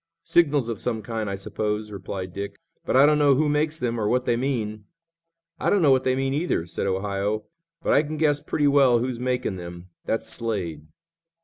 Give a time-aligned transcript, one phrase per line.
[0.23, 2.55] "Signals of some kind, I suppose," replied Dick,
[2.85, 4.85] "but I don't know who makes them or what they mean."
[5.59, 7.43] "I don't know what they mean, either," said Ohio;
[7.83, 9.89] "but I can guess pretty well who's making them.
[10.05, 10.87] That's Slade."